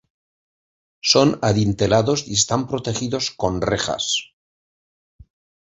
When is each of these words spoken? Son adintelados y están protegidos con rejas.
Son 1.03 1.37
adintelados 1.43 2.25
y 2.27 2.33
están 2.33 2.67
protegidos 2.67 3.29
con 3.29 3.61
rejas. 3.61 4.33